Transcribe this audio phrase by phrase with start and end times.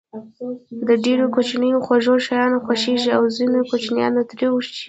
[0.87, 4.79] د ډېرو کوچنيانو خواږه شيان خوښېږي او د ځينو کوچنيانو تريؤ شی.